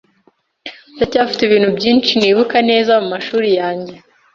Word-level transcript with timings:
Ndacyafite 0.95 1.41
ibintu 1.45 1.69
byinshi 1.77 2.11
nibuka 2.19 2.57
neza 2.69 2.91
mumashuri 3.01 3.49
yanjye. 3.59 3.95